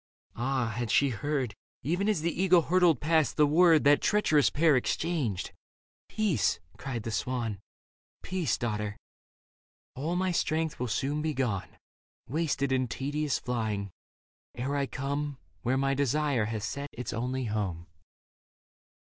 [0.35, 1.53] Ah, had she heard.
[1.83, 5.53] Even as the eagle hurtled past, the word That treacherous pair exchanged."
[6.09, 8.97] Peace," cried the swan *' Peace, daughter.
[9.93, 11.77] All my strength will soon be gone.
[12.27, 13.91] Wasted in tedious flying,
[14.55, 17.85] ere I come Where my desire hath set its only home."